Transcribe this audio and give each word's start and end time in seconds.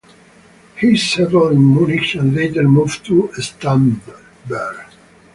He 0.77 0.97
settled 0.97 1.51
in 1.51 1.63
Munich 1.75 2.15
and 2.15 2.33
later 2.33 2.63
moved 2.67 3.05
to 3.05 3.29
Starnberg. 3.37 4.87